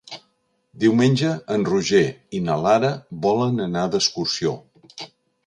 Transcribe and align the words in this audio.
Diumenge 0.83 1.33
en 1.55 1.65
Roger 1.67 2.01
i 2.39 2.41
na 2.47 2.57
Lara 2.63 2.91
volen 3.27 3.67
anar 3.69 3.87
d'excursió. 3.93 4.57